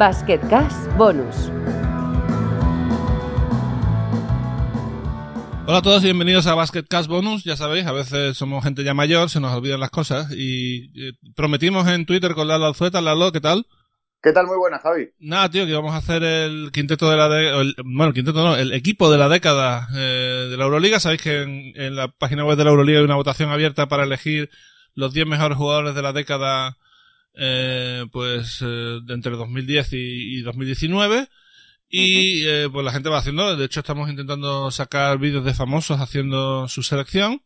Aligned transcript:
Basket 0.00 0.40
Cash 0.48 0.72
Bonus. 0.96 1.50
Hola 5.66 5.76
a 5.76 5.82
todos 5.82 6.00
y 6.00 6.06
bienvenidos 6.06 6.46
a 6.46 6.54
Basket 6.54 6.84
Cash 6.88 7.06
Bonus. 7.06 7.44
Ya 7.44 7.54
sabéis, 7.54 7.84
a 7.84 7.92
veces 7.92 8.34
somos 8.34 8.64
gente 8.64 8.82
ya 8.82 8.94
mayor, 8.94 9.28
se 9.28 9.40
nos 9.40 9.54
olvidan 9.54 9.78
las 9.78 9.90
cosas 9.90 10.32
y 10.32 10.90
eh, 10.98 11.12
prometimos 11.36 11.86
en 11.86 12.06
Twitter 12.06 12.32
con 12.32 12.48
Lalo 12.48 12.64
Alzueta. 12.64 13.02
Lalo, 13.02 13.30
¿qué 13.30 13.42
tal? 13.42 13.66
¿Qué 14.22 14.32
tal? 14.32 14.46
Muy 14.46 14.56
buena, 14.56 14.78
Javi. 14.78 15.10
Nada, 15.18 15.50
tío, 15.50 15.66
que 15.66 15.74
vamos 15.74 15.92
a 15.92 15.98
hacer 15.98 16.22
el 16.22 16.70
quinteto 16.72 17.10
de 17.10 17.16
la 17.18 17.28
década, 17.28 17.62
bueno, 17.84 18.06
el 18.06 18.14
quinteto 18.14 18.42
no, 18.42 18.56
el 18.56 18.72
equipo 18.72 19.12
de 19.12 19.18
la 19.18 19.28
década 19.28 19.86
eh, 19.94 20.46
de 20.50 20.56
la 20.56 20.64
Euroliga. 20.64 20.98
Sabéis 20.98 21.20
que 21.20 21.42
en, 21.42 21.72
en, 21.74 21.94
la 21.94 22.08
página 22.08 22.46
web 22.46 22.56
de 22.56 22.64
la 22.64 22.70
Euroliga 22.70 23.00
hay 23.00 23.04
una 23.04 23.16
votación 23.16 23.50
abierta 23.50 23.86
para 23.86 24.04
elegir 24.04 24.48
los 24.94 25.12
10 25.12 25.26
mejores 25.26 25.58
jugadores 25.58 25.94
de 25.94 26.00
la 26.00 26.14
década 26.14 26.78
eh, 27.34 28.04
pues 28.12 28.58
eh, 28.62 28.98
entre 29.08 29.32
2010 29.32 29.92
y, 29.92 30.38
y 30.38 30.40
2019 30.42 31.28
y 31.88 32.46
eh, 32.46 32.68
pues 32.72 32.84
la 32.84 32.92
gente 32.92 33.08
va 33.08 33.18
haciendo 33.18 33.56
de 33.56 33.64
hecho 33.64 33.80
estamos 33.80 34.08
intentando 34.08 34.70
sacar 34.70 35.18
vídeos 35.18 35.44
de 35.44 35.54
famosos 35.54 36.00
haciendo 36.00 36.68
su 36.68 36.82
selección. 36.82 37.42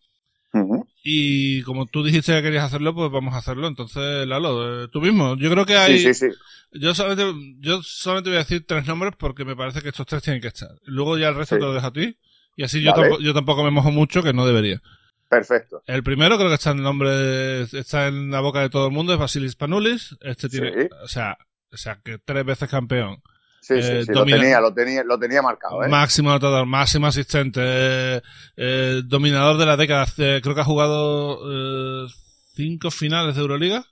Uh 0.53 0.59
-huh. 0.59 0.87
y 1.03 1.63
como 1.63 1.85
tú 1.87 2.05
dijiste 2.05 2.33
que 2.33 2.41
querías 2.43 2.63
hacerlo 2.63 2.95
pues 2.95 3.11
vamos 3.11 3.35
a 3.35 3.39
hacerlo. 3.39 3.67
Entonces 3.67 4.27
Lalo 4.27 4.85
eh, 4.85 4.89
tú 4.89 5.01
mismo. 5.01 5.37
Yo 5.37 5.51
creo 5.51 5.67
que 5.67 5.77
hay 5.77 5.99
Sí, 5.99 6.15
sí, 6.15 6.31
sí. 6.31 6.37
yo 6.79 6.95
solamente 6.95 7.57
yo 7.61 7.83
solamente 7.83 8.31
voy 8.31 8.37
a 8.37 8.41
decir 8.45 8.65
tres 8.67 8.87
nombres 8.87 9.15
porque 9.19 9.45
me 9.45 9.57
parece 9.57 9.81
que 9.83 9.89
estos 9.89 10.07
tres 10.07 10.23
tienen 10.23 10.41
que 10.43 10.49
estar. 10.49 10.71
Luego 10.85 11.19
ya 11.19 11.29
el 11.31 11.35
resto 11.35 11.57
te 11.57 11.63
lo 11.63 11.73
dejo 11.75 11.87
a 11.87 11.93
ti. 11.93 12.17
Y 12.57 12.63
así 12.63 12.83
yo, 12.83 12.93
tampoco, 12.93 13.21
yo 13.21 13.35
tampoco 13.35 13.65
me 13.65 13.71
mojo 13.71 13.91
mucho 13.91 14.23
que 14.23 14.33
no 14.33 14.47
debería 14.47 14.81
Perfecto. 15.29 15.83
el 15.87 16.03
primero 16.03 16.37
creo 16.37 16.49
que 16.49 16.55
está 16.55 16.71
en 16.71 16.79
el 16.79 16.83
nombre, 16.85 17.63
está 17.63 18.07
en 18.09 18.31
la 18.31 18.41
boca 18.41 18.61
de 18.61 18.71
todo 18.71 18.87
el 18.87 18.93
mundo, 18.93 19.13
es 19.13 19.19
Basilis 19.19 19.57
Panulis. 19.57 20.17
Este 20.21 20.49
tiene, 20.49 20.73
Sí. 20.83 20.89
o 21.03 21.09
sea, 21.09 21.37
o 21.73 21.77
sea, 21.77 21.99
que 22.05 22.19
tres 22.19 22.45
veces 22.45 22.69
campeón. 22.69 23.23
Sí, 23.61 23.75
Eh, 23.75 23.83
sí, 23.83 24.05
sí. 24.07 24.13
domina- 24.13 24.37
Lo 24.37 24.43
tenía, 24.43 24.61
lo 24.61 24.75
tenía, 24.75 25.05
lo 25.05 25.19
tenía 25.19 25.43
marcado, 25.43 25.83
¿eh? 25.83 25.89
Máximo 25.89 26.31
anotador, 26.31 26.67
máximo 26.67 27.07
asistente, 27.07 27.61
eh, 27.65 28.23
eh, 28.57 29.03
dominador 29.07 29.57
de 29.57 29.67
la 29.67 29.77
década. 29.77 30.05
Eh, 30.19 30.41
creo 30.43 30.55
que 30.55 30.61
ha 30.61 30.65
jugado 30.65 31.41
eh, 31.51 32.07
cinco 32.55 32.91
finales 32.91 33.35
de 33.35 33.41
Euroliga. 33.41 33.85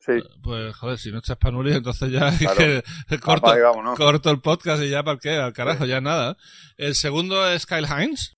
Sí. 0.00 0.14
Pues, 0.42 0.74
joder, 0.74 0.98
si 0.98 1.12
no 1.12 1.18
estás 1.18 1.36
Panulis, 1.36 1.76
entonces 1.76 2.10
ya 2.10 2.36
Claro. 2.36 2.56
que 3.08 3.20
corto 3.20 4.30
el 4.30 4.40
podcast 4.40 4.82
y 4.82 4.90
ya 4.90 5.04
para 5.04 5.18
qué, 5.20 5.36
al 5.36 5.52
carajo, 5.52 5.86
ya 5.86 6.00
nada. 6.00 6.36
El 6.76 6.96
segundo 6.96 7.48
es 7.48 7.64
Kyle 7.64 7.86
Hines. 7.86 8.36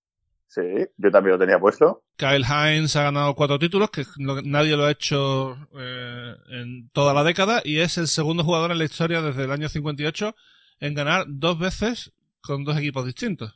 Sí, 0.48 0.61
yo 0.98 1.11
también 1.11 1.33
lo 1.33 1.39
tenía 1.39 1.59
puesto. 1.59 2.03
Kyle 2.17 2.45
Hines 2.45 2.95
ha 2.97 3.05
ganado 3.05 3.34
cuatro 3.34 3.59
títulos, 3.59 3.91
que 3.91 4.05
nadie 4.19 4.77
lo 4.77 4.84
ha 4.84 4.91
hecho 4.91 5.57
eh, 5.77 6.34
en 6.51 6.89
toda 6.91 7.12
la 7.12 7.25
década, 7.25 7.61
y 7.65 7.79
es 7.79 7.98
el 7.98 8.09
segundo 8.09 8.45
jugador 8.45 8.71
en 8.71 8.79
la 8.79 8.84
historia 8.84 9.21
desde 9.21 9.45
el 9.45 9.51
año 9.51 9.69
58 9.69 10.34
en 10.81 10.95
ganar 10.95 11.25
dos 11.29 11.59
veces 11.59 12.12
con 12.41 12.65
dos 12.65 12.77
equipos 12.77 13.06
distintos. 13.06 13.55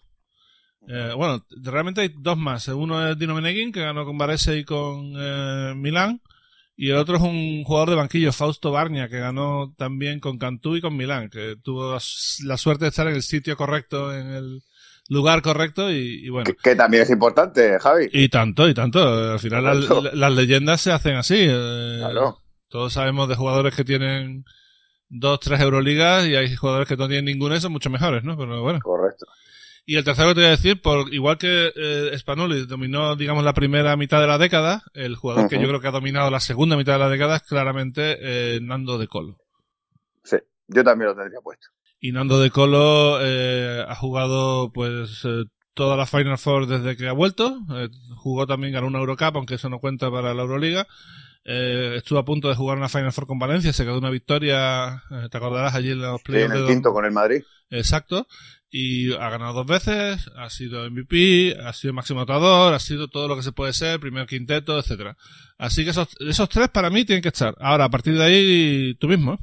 Eh, 0.88 1.12
bueno, 1.16 1.44
realmente 1.62 2.00
hay 2.00 2.14
dos 2.16 2.38
más. 2.38 2.68
Uno 2.68 3.08
es 3.08 3.18
Dino 3.18 3.34
Meneghin, 3.34 3.72
que 3.72 3.82
ganó 3.82 4.04
con 4.04 4.16
Varese 4.16 4.58
y 4.58 4.64
con 4.64 5.12
eh, 5.16 5.74
Milán, 5.76 6.20
y 6.76 6.90
el 6.90 6.96
otro 6.96 7.16
es 7.16 7.22
un 7.22 7.64
jugador 7.64 7.90
de 7.90 7.96
banquillo, 7.96 8.32
Fausto 8.32 8.70
Barnia, 8.70 9.08
que 9.08 9.18
ganó 9.18 9.74
también 9.76 10.20
con 10.20 10.38
Cantú 10.38 10.76
y 10.76 10.80
con 10.80 10.96
Milán, 10.96 11.28
que 11.28 11.56
tuvo 11.62 11.98
la 12.44 12.56
suerte 12.56 12.84
de 12.84 12.88
estar 12.90 13.08
en 13.08 13.14
el 13.14 13.22
sitio 13.22 13.56
correcto, 13.56 14.14
en 14.14 14.28
el 14.28 14.62
lugar 15.08 15.42
correcto, 15.42 15.90
y, 15.90 16.26
y 16.26 16.28
bueno. 16.28 16.44
Que, 16.44 16.54
que 16.56 16.76
también 16.76 17.02
es 17.02 17.10
importante, 17.10 17.78
Javi. 17.80 18.08
Y 18.12 18.28
tanto, 18.28 18.68
y 18.68 18.74
tanto. 18.74 19.32
Al 19.32 19.38
final 19.38 19.64
las, 19.64 19.78
Tanto. 19.88 20.02
las 20.14 20.32
leyendas 20.32 20.80
se 20.80 20.92
hacen 20.92 21.16
así. 21.16 21.36
eh, 21.38 21.98
Claro. 22.00 22.38
Todos 22.68 22.92
sabemos 22.92 23.28
de 23.28 23.34
jugadores 23.34 23.74
que 23.74 23.84
tienen 23.84 24.44
dos, 25.08 25.40
tres 25.40 25.60
Euroligas 25.60 26.26
y 26.26 26.36
hay 26.36 26.54
jugadores 26.54 26.86
que 26.86 26.96
no 26.96 27.08
tienen 27.08 27.24
ninguna 27.24 27.56
y 27.56 27.60
son 27.60 27.72
mucho 27.72 27.88
mejores, 27.88 28.24
¿no? 28.24 28.36
Pero 28.36 28.60
bueno. 28.62 28.78
Correcto. 28.82 29.24
Y 29.86 29.96
el 29.96 30.04
tercero 30.04 30.28
que 30.28 30.34
te 30.34 30.40
voy 30.40 30.48
a 30.48 30.50
decir, 30.50 30.82
por 30.82 31.14
igual 31.14 31.38
que 31.38 31.72
eh, 31.74 32.66
dominó, 32.68 33.16
digamos, 33.16 33.42
la 33.42 33.54
primera 33.54 33.96
mitad 33.96 34.20
de 34.20 34.26
la 34.26 34.36
década, 34.36 34.82
el 34.92 35.16
jugador 35.16 35.48
que 35.48 35.58
yo 35.58 35.66
creo 35.66 35.80
que 35.80 35.88
ha 35.88 35.92
dominado 35.92 36.30
la 36.30 36.40
segunda 36.40 36.76
mitad 36.76 36.92
de 36.92 36.98
la 36.98 37.08
década 37.08 37.36
es 37.36 37.42
claramente 37.42 38.18
eh, 38.20 38.60
Nando 38.60 38.98
de 38.98 39.08
Colo. 39.08 39.38
Sí, 40.24 40.36
yo 40.66 40.84
también 40.84 41.08
lo 41.08 41.16
tendría 41.16 41.40
puesto. 41.40 41.68
Y 42.00 42.12
Nando 42.12 42.40
de 42.40 42.50
Colo 42.50 43.18
eh, 43.20 43.84
ha 43.86 43.94
jugado 43.94 44.72
pues 44.72 45.22
eh, 45.24 45.44
toda 45.78 45.96
la 45.96 46.06
Final 46.06 46.38
Four 46.38 46.66
desde 46.66 46.96
que 46.96 47.08
ha 47.08 47.12
vuelto. 47.12 47.60
Eh, 47.70 47.88
jugó 48.16 48.46
también, 48.46 48.72
ganó 48.72 48.88
una 48.88 48.98
Eurocup, 48.98 49.36
aunque 49.36 49.54
eso 49.54 49.68
no 49.68 49.78
cuenta 49.78 50.10
para 50.10 50.34
la 50.34 50.42
Euroliga. 50.42 50.86
Eh, 51.44 51.94
estuvo 51.96 52.18
a 52.18 52.24
punto 52.24 52.48
de 52.48 52.56
jugar 52.56 52.76
una 52.76 52.88
Final 52.88 53.12
Four 53.12 53.26
con 53.26 53.38
Valencia, 53.38 53.72
se 53.72 53.84
quedó 53.84 53.96
una 53.96 54.10
victoria, 54.10 55.02
eh, 55.10 55.28
te 55.30 55.36
acordarás 55.38 55.74
allí 55.74 55.92
en 55.92 56.00
los 56.02 56.20
Sí, 56.20 56.32
en 56.32 56.32
playoffs 56.32 56.56
el 56.56 56.66
quinto 56.66 56.92
con 56.92 57.04
el 57.04 57.12
Madrid. 57.12 57.42
Exacto. 57.70 58.26
Y 58.70 59.14
ha 59.14 59.30
ganado 59.30 59.54
dos 59.54 59.66
veces, 59.66 60.28
ha 60.36 60.50
sido 60.50 60.84
MVP, 60.90 61.56
ha 61.64 61.72
sido 61.72 61.94
máximo 61.94 62.20
anotador, 62.20 62.74
ha 62.74 62.80
sido 62.80 63.08
todo 63.08 63.28
lo 63.28 63.36
que 63.36 63.42
se 63.42 63.52
puede 63.52 63.72
ser, 63.72 63.98
primer 63.98 64.26
quinteto, 64.26 64.78
etcétera. 64.78 65.16
Así 65.56 65.84
que 65.84 65.90
esos, 65.90 66.08
esos 66.20 66.48
tres 66.50 66.68
para 66.68 66.90
mí 66.90 67.04
tienen 67.04 67.22
que 67.22 67.28
estar. 67.28 67.54
Ahora, 67.60 67.84
a 67.84 67.90
partir 67.90 68.18
de 68.18 68.24
ahí, 68.24 68.94
tú 68.96 69.08
mismo. 69.08 69.38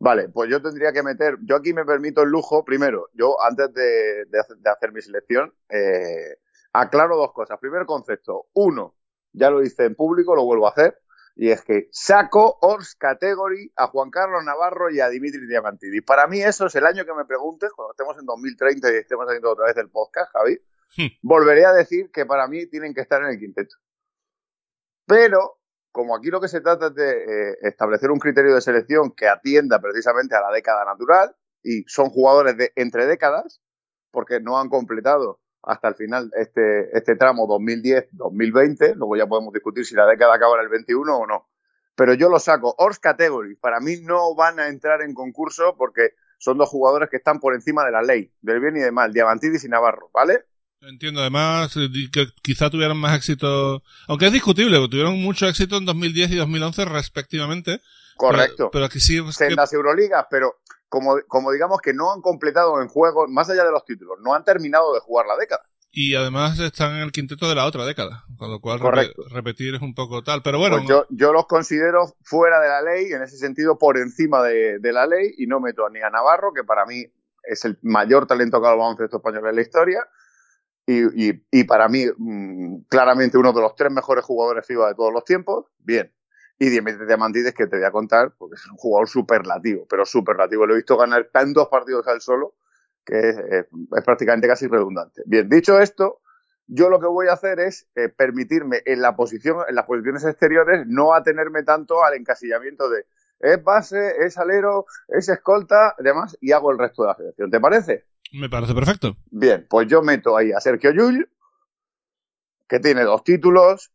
Vale, 0.00 0.30
pues 0.30 0.50
yo 0.50 0.60
tendría 0.62 0.92
que 0.92 1.02
meter, 1.02 1.36
yo 1.42 1.56
aquí 1.56 1.72
me 1.72 1.84
permito 1.84 2.22
el 2.22 2.30
lujo, 2.30 2.64
primero, 2.64 3.08
yo 3.12 3.36
antes 3.42 3.72
de, 3.74 4.24
de 4.24 4.40
hacer, 4.40 4.56
de 4.56 4.70
hacer 4.70 4.92
mi 4.92 5.02
selección, 5.02 5.54
eh, 5.68 6.38
aclaro 6.72 7.16
dos 7.16 7.32
cosas. 7.32 7.58
Primer 7.60 7.84
concepto, 7.84 8.46
uno, 8.54 8.96
ya 9.32 9.50
lo 9.50 9.62
hice 9.62 9.84
en 9.84 9.94
público, 9.94 10.34
lo 10.34 10.44
vuelvo 10.44 10.66
a 10.66 10.70
hacer, 10.70 10.98
y 11.36 11.50
es 11.50 11.62
que 11.62 11.88
saco 11.92 12.58
Ors 12.62 12.96
Category 12.96 13.72
a 13.76 13.88
Juan 13.88 14.10
Carlos 14.10 14.42
Navarro 14.42 14.90
y 14.90 15.00
a 15.00 15.08
Dimitri 15.08 15.46
Diamantidis. 15.46 16.02
Para 16.02 16.26
mí 16.26 16.40
eso 16.40 16.66
es 16.66 16.74
el 16.74 16.86
año 16.86 17.04
que 17.04 17.14
me 17.14 17.26
preguntes, 17.26 17.70
cuando 17.76 17.92
estemos 17.92 18.18
en 18.18 18.24
2030 18.24 18.92
y 18.92 18.96
estemos 18.96 19.26
haciendo 19.26 19.52
otra 19.52 19.66
vez 19.66 19.76
el 19.76 19.90
podcast, 19.90 20.32
Javi, 20.32 20.58
Hmm. 20.96 21.06
volveré 21.22 21.64
a 21.66 21.72
decir 21.72 22.10
que 22.10 22.26
para 22.26 22.48
mí 22.48 22.66
tienen 22.66 22.94
que 22.94 23.00
estar 23.00 23.22
en 23.22 23.28
el 23.28 23.38
quinteto. 23.38 23.76
Pero, 25.06 25.59
como 25.92 26.16
aquí 26.16 26.28
lo 26.28 26.40
que 26.40 26.48
se 26.48 26.60
trata 26.60 26.88
es 26.88 26.94
de 26.94 27.10
eh, 27.10 27.56
establecer 27.62 28.10
un 28.10 28.18
criterio 28.18 28.54
de 28.54 28.60
selección 28.60 29.12
que 29.12 29.28
atienda 29.28 29.80
precisamente 29.80 30.34
a 30.34 30.40
la 30.40 30.52
década 30.52 30.84
natural, 30.84 31.34
y 31.62 31.84
son 31.86 32.10
jugadores 32.10 32.56
de 32.56 32.72
entre 32.76 33.06
décadas, 33.06 33.60
porque 34.10 34.40
no 34.40 34.58
han 34.58 34.68
completado 34.68 35.40
hasta 35.62 35.88
el 35.88 35.94
final 35.94 36.30
este, 36.36 36.96
este 36.96 37.16
tramo 37.16 37.46
2010-2020, 37.46 38.94
luego 38.94 39.16
ya 39.16 39.26
podemos 39.26 39.52
discutir 39.52 39.84
si 39.84 39.94
la 39.94 40.06
década 40.06 40.34
acaba 40.34 40.56
en 40.56 40.62
el 40.62 40.68
21 40.68 41.16
o 41.16 41.26
no. 41.26 41.48
Pero 41.94 42.14
yo 42.14 42.30
lo 42.30 42.38
saco. 42.38 42.74
Ors 42.78 42.98
Category, 42.98 43.56
para 43.56 43.80
mí 43.80 43.96
no 44.00 44.34
van 44.34 44.58
a 44.58 44.68
entrar 44.68 45.02
en 45.02 45.12
concurso 45.12 45.76
porque 45.76 46.14
son 46.38 46.56
dos 46.56 46.70
jugadores 46.70 47.10
que 47.10 47.18
están 47.18 47.40
por 47.40 47.54
encima 47.54 47.84
de 47.84 47.90
la 47.90 48.00
ley, 48.00 48.32
del 48.40 48.60
bien 48.60 48.76
y 48.76 48.80
del 48.80 48.92
mal, 48.92 49.12
Diamantidis 49.12 49.64
y 49.64 49.68
Navarro, 49.68 50.10
¿vale? 50.14 50.46
Entiendo, 50.82 51.20
además, 51.20 51.76
eh, 51.76 51.88
que 52.10 52.28
quizá 52.42 52.70
tuvieron 52.70 52.96
más 52.96 53.14
éxito, 53.14 53.82
aunque 54.08 54.26
es 54.26 54.32
discutible, 54.32 54.78
porque 54.78 54.92
tuvieron 54.92 55.20
mucho 55.20 55.46
éxito 55.46 55.76
en 55.76 55.84
2010 55.84 56.30
y 56.30 56.36
2011 56.36 56.86
respectivamente. 56.86 57.80
Correcto. 58.16 58.54
Pero, 58.56 58.70
pero 58.70 58.84
aquí 58.86 58.98
sí, 58.98 59.18
es 59.18 59.36
que- 59.36 59.44
en 59.46 59.56
las 59.56 59.72
Euroligas, 59.74 60.26
pero 60.30 60.56
como, 60.88 61.16
como 61.28 61.52
digamos 61.52 61.80
que 61.82 61.92
no 61.92 62.12
han 62.12 62.22
completado 62.22 62.80
en 62.80 62.88
juegos, 62.88 63.28
más 63.28 63.50
allá 63.50 63.64
de 63.64 63.70
los 63.72 63.84
títulos, 63.84 64.18
no 64.24 64.34
han 64.34 64.42
terminado 64.44 64.94
de 64.94 65.00
jugar 65.00 65.26
la 65.26 65.36
década. 65.36 65.62
y 65.92 66.14
además 66.14 66.56
están 66.60 66.94
en 66.94 67.02
el 67.02 67.10
quinteto 67.10 67.48
de 67.48 67.56
la 67.56 67.66
otra 67.66 67.84
década, 67.84 68.24
con 68.38 68.48
lo 68.48 68.60
cual 68.60 68.78
repetir 69.32 69.74
es 69.74 69.82
un 69.82 69.92
poco 69.92 70.22
tal. 70.22 70.40
Pero 70.40 70.58
bueno, 70.58 70.76
Pues 70.76 70.88
yo, 70.88 71.04
yo 71.10 71.32
los 71.32 71.46
considero 71.46 72.14
fuera 72.22 72.60
de 72.60 72.68
la 72.68 72.80
ley, 72.80 73.12
en 73.12 73.22
ese 73.24 73.36
sentido 73.38 73.76
por 73.76 73.98
encima 73.98 74.40
de, 74.44 74.78
de 74.78 74.92
la 74.92 75.04
ley, 75.08 75.34
y 75.36 75.48
no 75.48 75.58
meto 75.58 75.88
ni 75.90 75.98
a 76.00 76.08
Navarro, 76.08 76.52
que 76.54 76.62
para 76.62 76.86
mí 76.86 77.04
es 77.42 77.64
el 77.64 77.76
mayor 77.82 78.28
talento 78.28 78.60
que 78.60 78.66
ha 78.66 78.70
dado 78.70 78.78
baloncesto 78.82 79.16
español 79.16 79.48
en 79.48 79.56
la 79.56 79.62
historia, 79.62 80.06
y, 80.86 81.30
y- 81.30 81.44
y 81.50 81.64
para 81.64 81.88
mí 81.88 82.06
mm, 82.16 82.82
claramente 82.88 83.38
uno 83.38 83.52
de 83.52 83.60
los 83.60 83.74
tres 83.74 83.92
mejores 83.92 84.24
jugadores 84.24 84.66
FIBA 84.66 84.88
de 84.88 84.94
todos 84.94 85.12
los 85.12 85.24
tiempos, 85.24 85.66
bien. 85.78 86.12
Y 86.58 86.68
Dimitri 86.68 87.06
Diamantides, 87.06 87.54
que 87.54 87.66
te 87.66 87.76
voy 87.76 87.86
a 87.86 87.90
contar, 87.90 88.34
porque 88.36 88.56
es 88.56 88.66
un 88.66 88.76
jugador 88.76 89.08
superlativo, 89.08 89.86
pero 89.88 90.04
superlativo. 90.04 90.66
Lo 90.66 90.74
he 90.74 90.76
visto 90.78 90.96
ganar 90.96 91.28
tantos 91.32 91.68
partidos 91.68 92.06
al 92.08 92.20
solo 92.20 92.54
que 93.04 93.18
es, 93.30 93.66
prácticamente 94.04 94.46
casi 94.46 94.66
redundante. 94.66 95.22
Bien, 95.26 95.48
dicho 95.48 95.78
esto, 95.80 96.20
yo 96.66 96.88
lo 96.88 97.00
que 97.00 97.06
voy 97.06 97.28
a 97.28 97.32
hacer 97.32 97.60
es 97.60 97.88
eh, 97.94 98.08
permitirme 98.08 98.82
en 98.84 99.00
la 99.00 99.16
posición, 99.16 99.58
en 99.68 99.74
las 99.74 99.86
posiciones 99.86 100.24
exteriores, 100.24 100.86
no 100.86 101.14
atenerme 101.14 101.62
tanto 101.62 102.04
al 102.04 102.14
encasillamiento 102.14 102.88
de 102.90 103.06
es 103.40 103.62
base, 103.64 104.16
es 104.26 104.36
alero, 104.36 104.84
es 105.08 105.30
escolta, 105.30 105.94
demás, 105.98 106.36
y 106.42 106.52
hago 106.52 106.70
el 106.72 106.78
resto 106.78 107.02
de 107.02 107.08
la 107.08 107.14
selección. 107.16 107.50
¿Te 107.50 107.58
parece? 107.58 108.04
Me 108.32 108.48
parece 108.48 108.74
perfecto. 108.74 109.16
Bien, 109.30 109.66
pues 109.68 109.88
yo 109.88 110.02
meto 110.02 110.36
ahí 110.36 110.52
a 110.52 110.60
Sergio 110.60 110.90
Llull, 110.92 111.30
que 112.68 112.80
tiene 112.80 113.02
dos 113.02 113.24
títulos, 113.24 113.92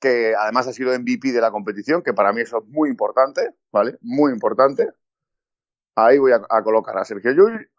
que 0.00 0.34
además 0.34 0.66
ha 0.66 0.72
sido 0.72 0.92
MVP 0.98 1.32
de 1.32 1.40
la 1.40 1.50
competición, 1.50 2.02
que 2.02 2.12
para 2.12 2.32
mí 2.32 2.40
eso 2.40 2.58
es 2.58 2.64
muy 2.68 2.88
importante, 2.88 3.54
¿vale? 3.70 3.98
Muy 4.00 4.32
importante. 4.32 4.90
Ahí 5.94 6.18
voy 6.18 6.32
a, 6.32 6.40
a 6.48 6.62
colocar 6.62 6.96
a 6.98 7.04
Sergio 7.04 7.32
Llull. 7.32 7.70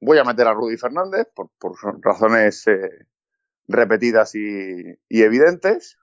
Voy 0.00 0.18
a 0.18 0.24
meter 0.24 0.46
a 0.46 0.54
Rudy 0.54 0.76
Fernández 0.76 1.28
por, 1.34 1.50
por 1.58 1.74
razones 2.04 2.66
eh, 2.66 3.06
repetidas 3.68 4.34
y, 4.34 4.82
y 5.08 5.22
evidentes, 5.22 5.98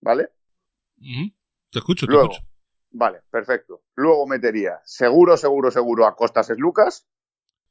¿vale? 0.00 0.30
Te 1.70 1.78
escucho, 1.78 2.06
te 2.06 2.12
Luego, 2.12 2.32
escucho. 2.32 2.48
Vale, 2.92 3.22
perfecto. 3.30 3.82
Luego 3.94 4.26
metería 4.26 4.80
seguro, 4.84 5.36
seguro, 5.36 5.70
seguro 5.70 6.06
a 6.06 6.16
Costas 6.16 6.50
es 6.50 6.58
Lucas. 6.58 7.06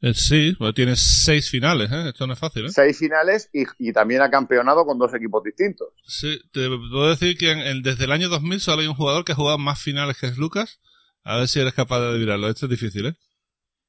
Eh, 0.01 0.13
sí, 0.13 0.55
pues 0.57 0.73
tienes 0.73 0.99
seis 1.01 1.49
finales, 1.49 1.91
¿eh? 1.91 2.09
Esto 2.09 2.25
no 2.25 2.33
es 2.33 2.39
fácil, 2.39 2.65
¿eh? 2.65 2.69
Seis 2.69 2.97
finales 2.97 3.49
y, 3.51 3.65
y 3.77 3.91
también 3.91 4.21
ha 4.21 4.29
campeonado 4.29 4.85
con 4.85 4.97
dos 4.97 5.13
equipos 5.13 5.43
distintos. 5.43 5.89
Sí, 6.05 6.39
te 6.53 6.67
puedo 6.69 7.09
decir 7.09 7.37
que 7.37 7.51
en- 7.51 7.59
en- 7.59 7.83
desde 7.83 8.05
el 8.05 8.11
año 8.13 8.29
2000 8.29 8.61
solo 8.61 8.81
hay 8.81 8.87
un 8.87 8.95
jugador 8.95 9.25
que 9.25 9.33
ha 9.33 9.35
jugado 9.35 9.57
más 9.57 9.81
finales 9.81 10.17
que 10.17 10.27
es 10.27 10.37
Lucas. 10.37 10.79
A 11.23 11.37
ver 11.37 11.47
si 11.49 11.59
eres 11.59 11.73
capaz 11.73 11.99
de 11.99 12.07
adivinarlo. 12.07 12.47
Esto 12.47 12.65
es 12.65 12.69
difícil, 12.69 13.07
¿eh? 13.07 13.15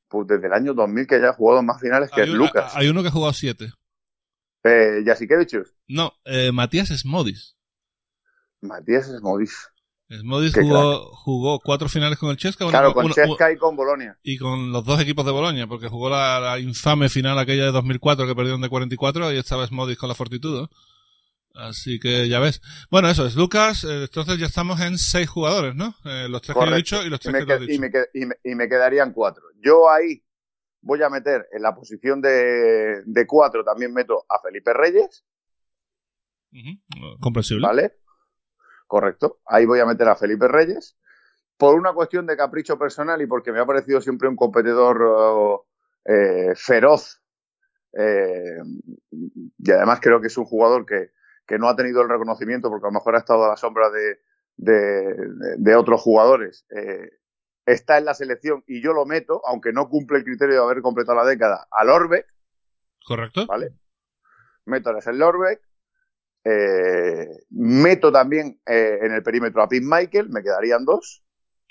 Pues 0.09 0.27
desde 0.27 0.49
el 0.49 0.53
año 0.53 0.75
2000 0.75 1.07
que 1.07 1.21
ya 1.21 1.29
ha 1.29 1.33
jugado 1.33 1.63
más 1.63 1.81
finales 1.81 2.11
que 2.11 2.23
Hay 2.23 2.29
es 2.29 2.35
Lucas. 2.35 2.73
Hay 2.75 2.89
uno 2.89 3.03
que 3.03 3.09
ha 3.09 3.13
jugado 3.13 3.33
siete. 3.33 3.73
Eh. 4.65 5.03
No, 5.87 6.13
eh, 6.25 6.51
Matías 6.53 6.89
Smodis. 6.89 7.57
Matías 8.61 9.07
Smodis. 9.07 9.69
Smodis 10.13 10.53
Qué 10.55 10.63
jugó, 10.63 11.13
jugó 11.15 11.61
cuatro 11.61 11.89
finales 11.89 12.19
con 12.19 12.31
el 12.31 12.37
Chesca 12.37 12.67
Claro, 12.69 12.93
con 12.93 13.05
uno- 13.07 13.15
Chesca 13.15 13.53
y 13.53 13.57
con 13.57 13.77
Bolonia. 13.77 14.19
y 14.25 14.39
con 14.39 14.73
los 14.73 14.85
dos 14.85 15.01
equipos 15.01 15.25
de 15.25 15.31
Bolonia, 15.33 15.67
porque 15.69 15.87
jugó 15.89 16.11
la, 16.11 16.41
la 16.41 16.59
infame 16.59 17.09
final 17.09 17.39
aquella 17.39 17.67
de 17.67 17.71
2004 17.73 18.27
que 18.27 18.35
perdieron 18.35 18.61
de 18.61 18.69
44 18.69 19.33
y 19.33 19.39
estaba 19.39 19.67
Smodis 19.67 19.97
con 19.99 20.09
la 20.09 20.15
Fortitudo. 20.17 20.69
Así 21.55 21.99
que 22.01 22.29
ya 22.29 22.39
ves. 22.41 22.61
Bueno, 22.91 23.09
eso 23.09 23.27
es 23.27 23.35
Lucas. 23.37 23.85
eh, 23.85 24.05
entonces 24.05 24.39
ya 24.39 24.47
estamos 24.47 24.81
en 24.81 24.99
seis 24.99 25.29
jugadores, 25.29 25.75
¿no? 25.75 25.95
Eh, 26.05 26.27
los 26.29 26.43
tres 26.43 26.55
que 26.55 26.61
yo 26.61 26.67
he 26.67 26.69
Correcto. 26.71 26.77
dicho 26.97 27.07
y 27.07 27.11
los 27.11 27.21
tres 27.21 27.33
me, 27.33 27.45
que 27.47 27.53
has 27.53 27.59
qued- 27.61 27.67
dicho. 27.67 27.73
y, 27.75 27.79
me 27.79 27.91
qued- 27.91 28.09
y 28.15 28.27
me- 28.27 28.37
y 28.45 28.55
me 28.55 28.69
quedarían 28.69 29.13
cuatro. 29.13 29.45
Yo 29.63 29.91
ahí 29.91 30.23
voy 30.81 31.03
a 31.03 31.11
meter 31.11 31.47
en 31.53 31.63
la 31.63 31.75
posición 31.75 32.21
de, 32.21 33.03
de 33.05 33.27
cuatro, 33.27 33.63
también 33.65 33.93
meto 33.93 34.25
a 34.29 34.41
Felipe 34.41 34.73
Reyes, 34.73 35.25
Comprensible. 37.21 37.67
¿vale? 37.67 37.93
Correcto. 38.91 39.39
Ahí 39.47 39.67
voy 39.67 39.79
a 39.79 39.87
meter 39.87 40.09
a 40.09 40.17
Felipe 40.17 40.49
Reyes. 40.49 40.99
Por 41.57 41.77
una 41.77 41.93
cuestión 41.93 42.27
de 42.27 42.37
capricho 42.37 42.77
personal 42.77 43.23
y 43.23 43.27
porque 43.29 43.53
me 43.53 43.61
ha 43.61 43.65
parecido 43.67 44.01
siempre 44.01 44.29
un 44.29 44.35
competidor 44.35 45.65
eh, 46.05 46.55
feroz. 46.57 47.23
eh, 47.97 48.59
y 49.59 49.71
además 49.71 50.01
creo 50.03 50.21
que 50.21 50.27
es 50.27 50.37
un 50.37 50.45
jugador 50.45 50.85
que, 50.87 51.13
que 51.47 51.57
no 51.57 51.69
ha 51.69 51.77
tenido 51.77 52.03
el 52.03 52.09
reconocimiento 52.09 52.69
porque 52.69 52.87
a 52.87 52.91
lo 52.91 52.95
mejor 52.95 53.15
ha 53.15 53.19
estado 53.21 53.45
a 53.45 53.51
la 53.51 53.57
sombra 53.57 53.91
de, 53.91 54.19
de, 54.57 55.15
de 55.57 55.77
otros 55.77 56.01
jugadores. 56.01 56.67
eh, 56.71 57.11
está 57.67 57.97
en 57.99 58.07
la 58.07 58.15
selección 58.15 58.65
y 58.67 58.83
yo 58.83 58.93
lo 58.93 59.07
meto, 59.07 59.41
aunque 59.47 59.73
no 59.73 59.89
cumple 59.89 60.19
el 60.19 60.25
criterio 60.25 60.57
de 60.57 60.63
haber 60.65 60.83
completado 60.83 61.17
la 61.19 61.25
década, 61.31 61.69
al 61.71 61.91
Orbeck, 61.91 62.27
¿Correcto? 63.07 63.47
¿vale? 63.47 63.71
Meto 64.67 64.91
a 64.91 64.99
el 65.11 65.19
Lorbeck. 65.19 65.61
Eh, 66.45 67.27
meto 67.51 68.11
también 68.11 68.61
eh, 68.67 68.99
en 69.03 69.13
el 69.13 69.23
perímetro 69.23 69.63
a 69.63 69.69
Pete 69.69 69.85
Michael, 69.87 70.31
me 70.31 70.43
quedarían 70.43 70.85
dos. 70.85 71.23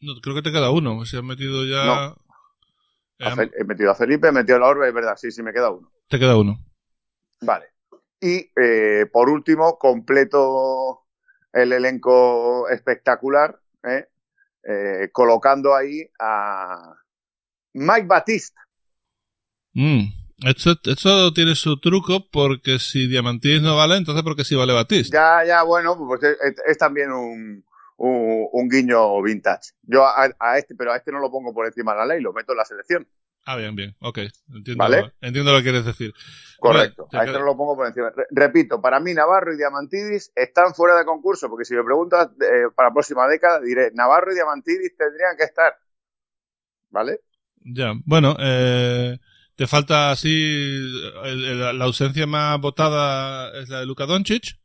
No, 0.01 0.13
creo 0.21 0.35
que 0.35 0.41
te 0.41 0.51
queda 0.51 0.69
uno. 0.71 1.05
Se 1.05 1.17
han 1.17 1.25
metido 1.25 1.65
ya. 1.65 1.85
No. 1.85 2.17
Eh, 3.19 3.51
he 3.57 3.63
metido 3.65 3.91
a 3.91 3.95
Felipe, 3.95 4.29
he 4.29 4.31
metido 4.31 4.57
a 4.57 4.59
Lorbeck, 4.59 4.89
es 4.89 4.93
verdad, 4.93 5.15
sí, 5.17 5.31
sí, 5.31 5.43
me 5.43 5.51
queda 5.51 5.71
uno. 5.71 5.91
te 6.07 6.19
queda 6.19 6.37
uno. 6.37 6.63
Vale. 7.41 7.65
Y 8.21 8.49
por 9.11 9.29
último, 9.29 9.77
completo 9.77 11.05
el 11.51 11.73
elenco 11.73 12.69
espectacular, 12.69 13.59
colocando 15.11 15.75
ahí 15.75 16.09
a 16.19 16.93
Mike 17.73 18.07
Batiste. 18.07 18.59
Mm. 19.73 20.18
Esto, 20.45 20.71
esto 20.85 21.33
tiene 21.33 21.55
su 21.55 21.79
truco 21.79 22.27
porque 22.31 22.79
si 22.79 23.07
Diamantidis 23.07 23.61
no 23.61 23.75
vale, 23.75 23.97
entonces 23.97 24.23
porque 24.23 24.43
sí 24.45 24.55
vale 24.55 24.73
Batista. 24.73 25.41
Ya, 25.41 25.45
ya, 25.47 25.63
bueno, 25.63 25.97
pues 25.97 26.23
es, 26.23 26.37
es- 26.41 26.61
es 26.65 26.77
también 26.77 27.11
un, 27.11 27.65
un, 27.97 28.47
un 28.51 28.69
guiño 28.69 29.21
vintage. 29.21 29.71
Yo 29.83 30.05
a, 30.05 30.29
a 30.39 30.57
este, 30.57 30.75
pero 30.75 30.93
a 30.93 30.97
este 30.97 31.11
no 31.11 31.19
lo 31.19 31.29
pongo 31.29 31.53
por 31.53 31.65
encima 31.65 31.91
de 31.93 31.97
la 31.99 32.05
ley, 32.05 32.21
lo 32.21 32.31
meto 32.33 32.53
en 32.53 32.57
la 32.57 32.65
selección. 32.65 33.07
Ah, 33.45 33.55
bien, 33.55 33.75
bien. 33.75 33.95
Ok. 34.01 34.19
Entiendo, 34.53 34.83
¿Vale? 34.83 35.13
entiendo 35.21 35.51
lo 35.51 35.57
que 35.57 35.63
quieres 35.63 35.85
decir. 35.85 36.13
Correcto. 36.59 37.07
A 37.13 37.23
este 37.25 37.39
no 37.39 37.45
lo 37.45 37.57
pongo 37.57 37.75
por 37.75 37.87
encima. 37.87 38.11
Re- 38.15 38.27
repito, 38.31 38.81
para 38.81 38.99
mí 38.99 39.13
Navarro 39.13 39.53
y 39.53 39.57
Diamantidis 39.57 40.31
están 40.35 40.73
fuera 40.75 40.97
de 40.97 41.05
concurso, 41.05 41.49
porque 41.49 41.65
si 41.65 41.73
me 41.73 41.83
preguntas 41.83 42.29
eh, 42.41 42.65
para 42.75 42.89
la 42.89 42.93
próxima 42.93 43.27
década, 43.27 43.59
diré, 43.61 43.91
Navarro 43.93 44.31
y 44.31 44.35
Diamantidis 44.35 44.95
tendrían 44.95 45.35
que 45.37 45.43
estar. 45.45 45.73
¿Vale? 46.89 47.21
Ya, 47.63 47.93
bueno, 48.05 48.35
eh, 48.39 49.17
te 49.59 49.67
falta 49.67 50.11
así. 50.11 50.29
el- 51.25 51.45
el- 51.45 51.77
la 51.77 51.83
ausencia 51.83 52.25
más 52.25 52.61
votada 52.61 53.51
es 53.59 53.67
la 53.67 53.81
de 53.81 53.85
Luka 53.85 54.05
Doncic. 54.05 54.57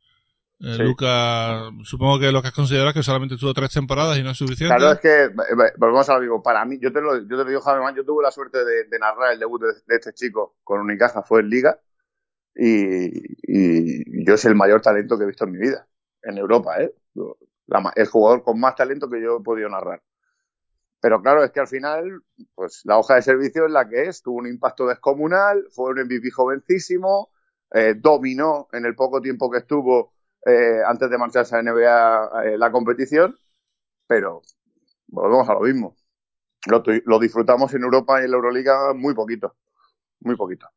Eh, 0.61 0.73
Sí. 0.77 0.83
Luka, 0.83 1.69
supongo 1.83 2.17
que 2.17 2.31
lo 2.31 2.41
que 2.41 2.47
has 2.47 2.53
considerado 2.53 2.87
es 2.91 2.95
que 2.95 3.03
solamente 3.03 3.35
tuvo 3.35 3.53
tres 3.53 3.73
temporadas 3.73 4.17
y 4.17 4.23
no 4.23 4.29
es 4.29 4.37
suficiente. 4.37 4.73
Claro, 4.73 4.93
es 4.93 4.99
que, 5.01 5.23
eh, 5.25 5.73
volvemos 5.77 6.07
a 6.07 6.13
lo 6.13 6.21
mismo, 6.21 6.41
para 6.41 6.63
mí, 6.63 6.79
yo 6.81 6.93
te 6.93 7.01
lo, 7.01 7.17
yo 7.17 7.27
te 7.27 7.35
lo 7.35 7.43
digo, 7.43 7.59
Javi 7.59 7.83
Man, 7.83 7.93
yo 7.93 8.05
tuve 8.05 8.23
la 8.23 8.31
suerte 8.31 8.63
de, 8.63 8.85
de 8.85 8.99
narrar 8.99 9.33
el 9.33 9.39
debut 9.39 9.61
de, 9.61 9.67
de 9.85 9.95
este 9.97 10.13
chico 10.13 10.55
con 10.63 10.79
Unicaja, 10.79 11.23
fue 11.23 11.41
en 11.41 11.49
Liga, 11.49 11.77
y, 12.55 13.09
y 13.43 14.25
yo 14.25 14.35
es 14.35 14.45
el 14.45 14.55
mayor 14.55 14.81
talento 14.81 15.17
que 15.17 15.25
he 15.25 15.27
visto 15.27 15.43
en 15.43 15.51
mi 15.51 15.57
vida, 15.57 15.85
en 16.23 16.37
Europa, 16.37 16.81
¿eh? 16.81 16.93
La 17.67 17.91
el 17.93 18.07
jugador 18.07 18.41
con 18.41 18.57
más 18.57 18.75
talento 18.77 19.09
que 19.09 19.21
yo 19.21 19.39
he 19.39 19.43
podido 19.43 19.67
narrar. 19.67 20.01
Pero 21.05 21.21
claro, 21.21 21.43
es 21.43 21.51
que 21.51 21.59
al 21.59 21.67
final, 21.67 22.23
pues 22.55 22.81
la 22.83 22.97
hoja 22.97 23.13
de 23.13 23.21
servicio 23.21 23.67
es 23.67 23.71
la 23.71 23.87
que 23.87 24.05
es, 24.05 24.23
tuvo 24.23 24.37
un 24.37 24.47
impacto 24.47 24.87
descomunal, 24.87 25.63
fue 25.69 25.91
un 25.91 25.99
MVP 25.99 26.31
jovencísimo, 26.31 27.29
eh, 27.75 27.93
dominó 27.95 28.67
en 28.73 28.87
el 28.87 28.95
poco 28.95 29.21
tiempo 29.21 29.51
que 29.51 29.59
estuvo 29.59 30.13
eh, 30.43 30.79
antes 30.83 31.07
de 31.07 31.19
marcharse 31.19 31.55
a 31.55 31.61
NBA 31.61 32.45
eh, 32.45 32.57
la 32.57 32.71
competición, 32.71 33.37
pero 34.07 34.41
volvemos 35.05 35.47
a 35.47 35.53
lo 35.53 35.59
mismo. 35.59 35.95
Lo, 36.65 37.19
disfrutamos 37.19 37.71
en 37.75 37.83
Europa 37.83 38.19
y 38.19 38.25
en 38.25 38.31
la 38.31 38.37
Euroliga 38.37 38.95
muy 38.95 39.13
poquito, 39.13 39.57
muy 40.21 40.35
poquito. 40.35 40.67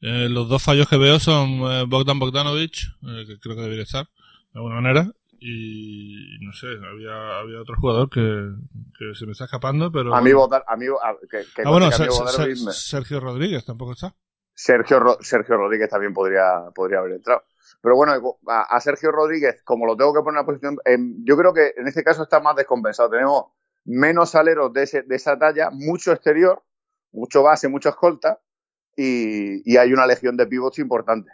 Los 0.00 0.48
dos 0.48 0.64
fallos 0.64 0.88
que 0.88 0.98
veo 0.98 1.20
son 1.20 1.60
Bogdan 1.88 2.18
Bogdanovic, 2.18 2.74
que 3.24 3.38
creo 3.38 3.54
que 3.54 3.62
debería 3.62 3.84
estar, 3.84 4.06
de 4.52 4.58
alguna 4.58 4.80
manera, 4.80 5.12
y 5.40 6.38
no 6.44 6.52
sé, 6.52 6.66
había, 6.68 7.38
había 7.40 7.60
otro 7.60 7.76
jugador 7.80 8.08
que, 8.10 8.20
que 8.98 9.14
se 9.14 9.26
me 9.26 9.32
está 9.32 9.44
escapando, 9.44 9.90
pero... 9.92 10.14
A 10.14 10.20
mí, 10.20 10.30
a 10.30 10.76
mí 10.76 10.86
a- 10.86 11.16
que, 11.30 11.44
que 11.54 11.62
ah, 11.64 11.70
bueno, 11.70 11.90
Ser- 11.92 12.10
Ser- 12.12 12.56
Sergio 12.72 13.20
Rodríguez 13.20 13.64
tampoco 13.64 13.92
está. 13.92 14.14
Sergio, 14.54 15.00
Ro- 15.00 15.18
Sergio 15.20 15.56
Rodríguez 15.56 15.90
también 15.90 16.14
podría, 16.14 16.70
podría 16.74 16.98
haber 17.00 17.12
entrado. 17.12 17.42
Pero 17.82 17.94
bueno, 17.96 18.12
a, 18.48 18.62
a 18.62 18.80
Sergio 18.80 19.12
Rodríguez, 19.12 19.62
como 19.64 19.86
lo 19.86 19.96
tengo 19.96 20.14
que 20.14 20.20
poner 20.20 20.38
en 20.40 20.42
la 20.42 20.46
posición, 20.46 20.78
yo 21.24 21.36
creo 21.36 21.52
que 21.52 21.74
en 21.76 21.86
este 21.86 22.02
caso 22.02 22.22
está 22.22 22.40
más 22.40 22.56
descompensado. 22.56 23.10
Tenemos 23.10 23.44
menos 23.84 24.34
aleros 24.34 24.72
de, 24.72 24.82
ese- 24.84 25.02
de 25.02 25.14
esa 25.16 25.38
talla, 25.38 25.68
mucho 25.70 26.12
exterior, 26.12 26.62
mucho 27.12 27.42
base, 27.42 27.68
mucho 27.68 27.90
escolta, 27.90 28.40
y, 28.96 29.60
y 29.70 29.76
hay 29.76 29.92
una 29.92 30.06
legión 30.06 30.36
de 30.36 30.46
pivots 30.46 30.78
importante. 30.78 31.30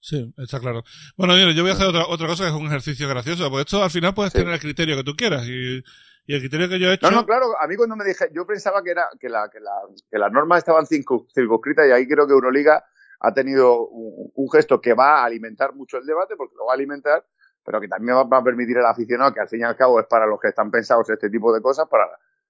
Sí, 0.00 0.32
está 0.38 0.58
claro. 0.60 0.82
Bueno, 1.16 1.34
mira, 1.34 1.52
yo 1.52 1.62
voy 1.62 1.70
a 1.70 1.74
hacer 1.74 1.86
otra, 1.88 2.06
otra 2.08 2.26
cosa 2.26 2.44
que 2.44 2.50
es 2.50 2.56
un 2.56 2.66
ejercicio 2.66 3.08
gracioso, 3.08 3.48
porque 3.50 3.62
esto 3.62 3.82
al 3.82 3.90
final 3.90 4.14
puedes 4.14 4.32
Sí. 4.32 4.38
tener 4.38 4.54
el 4.54 4.60
criterio 4.60 4.96
que 4.96 5.04
tú 5.04 5.14
quieras, 5.14 5.46
y, 5.46 5.82
y 6.26 6.34
el 6.34 6.40
criterio 6.40 6.68
que 6.68 6.78
yo 6.78 6.90
he 6.90 6.94
hecho... 6.94 7.10
No, 7.10 7.18
no, 7.18 7.26
claro, 7.26 7.46
a 7.60 7.66
mí 7.68 7.76
cuando 7.76 7.96
me 7.96 8.04
dije, 8.04 8.30
yo 8.34 8.46
pensaba 8.46 8.82
que 8.82 8.90
era 8.92 9.04
que, 9.20 9.28
la, 9.28 9.50
que, 9.52 9.60
la, 9.60 9.72
que 10.10 10.18
las 10.18 10.32
normas 10.32 10.58
estaban 10.58 10.86
circu- 10.86 11.26
circunscritas 11.34 11.86
y 11.86 11.92
ahí 11.92 12.08
creo 12.08 12.26
que 12.26 12.32
Euroliga 12.32 12.82
ha 13.20 13.34
tenido 13.34 13.86
un, 13.88 14.30
un 14.34 14.50
gesto 14.50 14.80
que 14.80 14.94
va 14.94 15.20
a 15.20 15.24
alimentar 15.26 15.74
mucho 15.74 15.98
el 15.98 16.06
debate, 16.06 16.34
porque 16.36 16.54
lo 16.56 16.64
va 16.64 16.72
a 16.72 16.76
alimentar, 16.76 17.26
pero 17.62 17.78
que 17.78 17.88
también 17.88 18.16
va, 18.16 18.24
va 18.24 18.38
a 18.38 18.44
permitir 18.44 18.78
al 18.78 18.86
aficionado, 18.86 19.34
que 19.34 19.40
al 19.40 19.48
fin 19.48 19.60
y 19.60 19.64
al 19.64 19.76
cabo 19.76 20.00
es 20.00 20.06
para 20.06 20.24
los 20.26 20.40
que 20.40 20.48
están 20.48 20.70
pensados 20.70 21.10
este 21.10 21.28
tipo 21.28 21.52
de 21.52 21.60
cosas, 21.60 21.86
para, 21.90 22.06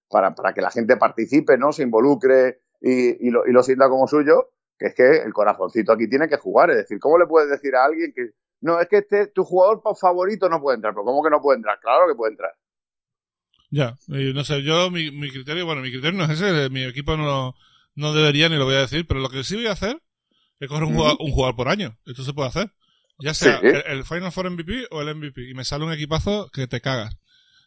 para, 0.09 0.33
para 0.37 0.53
que 0.55 0.61
la 0.61 0.71
gente 0.71 0.97
participe, 0.97 1.59
¿no? 1.59 1.73
Se 1.73 1.83
involucre 1.83 2.61
y, 2.81 3.27
y, 3.27 3.31
lo, 3.31 3.45
y 3.45 3.51
lo 3.53 3.65
sienta 3.65 3.89
como 3.89 4.07
suyo, 4.07 4.51
que 4.81 4.87
es 4.87 4.95
que 4.95 5.19
el 5.19 5.33
corazoncito 5.35 5.93
aquí 5.93 6.09
tiene 6.09 6.27
que 6.29 6.39
jugar. 6.39 6.71
Es 6.71 6.77
decir, 6.79 6.99
¿cómo 6.99 7.19
le 7.19 7.27
puedes 7.27 7.51
decir 7.51 7.77
a 7.77 7.85
alguien 7.85 8.13
que 8.17 8.31
no, 8.63 8.81
es 8.81 8.89
que 8.89 8.99
este, 8.99 9.27
tu 9.29 9.45
jugador 9.45 9.83
favorito 10.01 10.49
no 10.49 10.61
puede 10.61 10.77
entrar? 10.77 10.95
¿Pero 10.95 11.05
cómo 11.05 11.23
que 11.23 11.31
no 11.31 11.43
puede 11.43 11.59
entrar? 11.59 11.79
Claro 11.81 12.09
que 12.09 12.15
puede 12.15 12.33
entrar. 12.33 12.53
Ya, 13.71 13.97
no 14.09 14.43
sé, 14.43 14.63
yo 14.63 14.91
mi, 14.91 15.11
mi 15.13 15.31
criterio, 15.31 15.65
bueno, 15.65 15.81
mi 15.83 15.93
criterio 15.93 16.19
no 16.19 16.25
es 16.25 16.31
ese, 16.41 16.71
mi 16.71 16.83
equipo 16.83 17.17
no, 17.17 17.55
no 17.95 18.13
debería 18.15 18.49
ni 18.49 18.57
lo 18.57 18.65
voy 18.65 18.75
a 18.75 18.81
decir, 18.81 19.07
pero 19.07 19.21
lo 19.21 19.29
que 19.29 19.45
sí 19.45 19.55
voy 19.55 19.69
a 19.69 19.73
hacer 19.73 20.03
es 20.59 20.69
coger 20.69 20.85
un, 20.85 20.95
jugador, 20.97 21.19
un 21.21 21.31
jugador 21.31 21.55
por 21.57 21.69
año. 21.69 21.97
Esto 22.05 22.25
se 22.25 22.33
puede 22.33 22.49
hacer. 22.49 22.73
Ya 23.21 23.35
sea 23.35 23.61
Sí. 23.61 23.67
el, 23.67 23.83
el 23.87 24.05
Final 24.05 24.33
Four 24.33 24.51
MVP 24.51 24.87
o 24.91 25.03
el 25.03 25.15
MVP. 25.15 25.49
Y 25.51 25.55
me 25.55 25.65
sale 25.65 25.85
un 25.85 25.93
equipazo 25.93 26.51
que 26.53 26.67
te 26.67 26.81
cagas. 26.81 27.17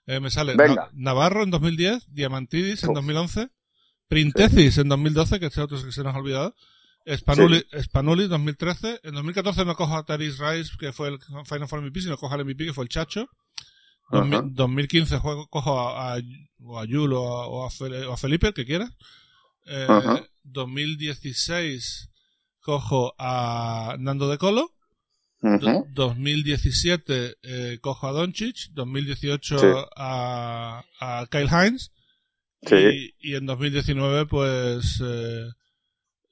Eh, 0.06 0.20
me 0.20 0.30
sale 0.32 0.56
Venga. 0.56 0.90
Navarro 0.94 1.44
en 1.44 1.52
2010, 1.52 2.12
Diamantidis 2.12 2.84
en 2.84 2.90
Uf. 2.90 2.96
2011, 2.96 3.50
Printesis 4.10 4.78
en 4.80 4.90
2012, 4.90 5.40
que 5.40 5.46
este 5.46 5.62
otro 5.62 5.82
que 5.84 5.92
se 5.92 6.04
nos 6.04 6.14
ha 6.14 6.18
olvidado, 6.20 6.56
Spanuli, 7.06 7.64
Spanuli 7.82 8.28
2013, 8.28 9.02
en 9.04 9.14
2014 9.16 9.66
no 9.66 9.76
cojo 9.76 9.96
a 9.98 10.06
Taris 10.06 10.38
Rice, 10.40 10.72
que 10.80 10.94
fue 10.94 11.10
el 11.10 11.20
Final 11.46 11.68
Four 11.68 11.82
MVP, 11.82 12.02
sino 12.02 12.18
cojo 12.18 12.34
al 12.34 12.46
MVP, 12.46 12.66
que 12.66 12.74
fue 12.74 12.84
el 12.86 12.90
Chacho. 12.90 13.28
2000 14.12 14.54
2015 14.54 15.18
juego, 15.18 15.48
cojo 15.48 15.80
a, 15.80 16.16
a, 16.16 16.22
o 16.62 16.80
a 16.80 16.86
Yul 16.86 17.14
o 17.14 17.28
a, 17.28 17.48
o 17.48 17.66
a 17.66 17.70
Fe- 17.70 18.06
o 18.06 18.14
a 18.14 18.18
Felipe, 18.18 18.48
el 18.48 18.54
que 18.54 18.66
quiera. 18.66 18.90
Eh, 19.66 19.86
Ajá. 19.90 20.24
2016 20.44 22.10
cojo 22.60 23.14
a 23.18 23.96
Nando 24.00 24.30
de 24.30 24.38
Colo. 24.38 24.70
Ujú. 25.42 25.86
2017 25.94 27.36
eh, 27.44 27.78
cojo 27.82 28.08
a 28.08 28.12
Doncic, 28.14 28.70
2018 28.72 29.60
Sí. 29.60 29.66
a, 29.98 30.84
a 31.02 31.28
Kyle 31.30 31.50
Hines 31.50 31.92
Sí. 32.66 32.76
y, 33.20 33.32
y 33.32 33.36
en 33.36 33.46
2019 33.46 34.26
pues 34.28 35.02
eh, 35.04 35.48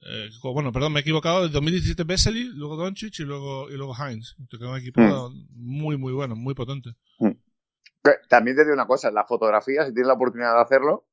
eh, 0.02 0.28
bueno, 0.42 0.72
perdón, 0.72 0.92
me 0.92 1.00
he 1.00 1.02
equivocado, 1.02 1.46
en 1.46 1.52
2017 1.52 2.04
Vesely, 2.04 2.44
luego 2.54 2.76
Doncic 2.76 3.20
y 3.20 3.22
luego 3.24 3.70
y 3.70 3.76
luego 3.76 3.94
Hines. 3.94 4.36
Te 4.50 4.58
queda 4.58 4.70
un 4.70 4.78
equipo 4.78 5.00
Mm. 5.00 5.46
muy 5.54 5.96
muy 5.96 6.12
bueno, 6.12 6.34
muy 6.36 6.54
potente. 6.54 6.90
Que 7.18 8.14
También 8.28 8.56
te 8.56 8.62
digo 8.64 8.74
una 8.74 8.86
cosa, 8.86 9.10
la 9.12 9.24
fotografía, 9.24 9.86
si 9.86 9.92
tienes 9.92 10.08
la 10.08 10.14
oportunidad 10.14 10.54
de 10.54 10.60
hacerlo, 10.60 11.06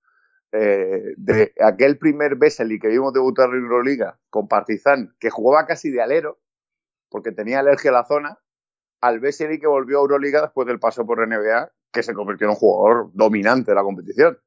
eh, 0.51 1.13
de 1.17 1.53
aquel 1.63 1.99
primer 1.99 2.35
Vesely 2.35 2.79
que 2.79 2.87
vimos 2.87 3.13
debutar 3.13 3.49
en 3.49 3.57
Euroliga 3.61 4.19
con 4.31 4.47
Partizan, 4.47 5.15
que 5.19 5.29
jugaba 5.29 5.67
casi 5.67 5.91
de 5.91 6.01
alero, 6.01 6.39
porque 7.09 7.31
tenía 7.31 7.59
alergia 7.59 7.91
a 7.91 7.93
la 7.93 8.05
zona, 8.05 8.39
al 9.01 9.19
Vesely 9.19 9.59
que 9.59 9.67
volvió 9.67 9.99
a 9.99 10.01
Euroliga 10.01 10.41
después 10.41 10.67
del 10.67 10.79
paso 10.79 11.05
por 11.05 11.19
NBA, 11.19 11.71
que 11.91 12.01
se 12.01 12.15
convirtió 12.15 12.45
en 12.45 12.51
un 12.51 12.55
jugador 12.55 13.11
dominante 13.13 13.71
de 13.71 13.75
la 13.75 13.83
competición. 13.83 14.39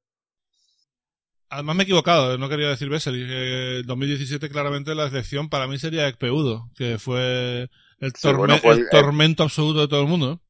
Además 1.52 1.76
me 1.76 1.82
he 1.82 1.84
equivocado, 1.84 2.38
no 2.38 2.48
quería 2.48 2.68
decir 2.68 2.88
Vesely. 2.88 3.26
Eh, 3.28 3.82
2017 3.84 4.48
claramente 4.48 4.94
la 4.94 5.04
excepción 5.06 5.48
para 5.48 5.66
mí 5.66 5.78
sería 5.78 6.08
Ekpeudo, 6.08 6.70
que 6.76 6.98
fue 6.98 7.68
el, 7.98 8.12
Sí, 8.14 8.26
torme- 8.28 8.36
bueno, 8.38 8.58
fue 8.58 8.72
el 8.72 8.78
el- 8.80 8.88
tormento 8.90 9.42
absoluto 9.42 9.80
de 9.80 9.88
todo 9.88 10.00
el 10.02 10.08
mundo. 10.08 10.40